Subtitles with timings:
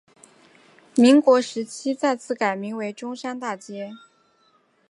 [0.95, 3.91] 民国时期再次改名为中山大街。